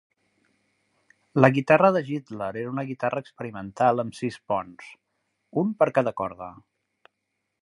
[1.45, 4.91] La guitarra de Gittler era una guitarra experimental amb sis ponts,
[5.65, 6.55] un per a cada corda.